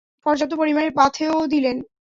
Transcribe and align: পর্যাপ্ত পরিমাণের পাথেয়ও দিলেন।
পর্যাপ্ত 0.25 0.53
পরিমাণের 0.53 0.93
পাথেয়ও 0.93 1.39
দিলেন। 1.47 1.77